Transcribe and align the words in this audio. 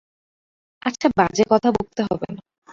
আচ্ছা, 0.81 1.07
বাজে 1.17 1.43
কথা 1.51 1.69
বকতে 1.71 2.01
হবে 2.03 2.27
না। 2.35 2.41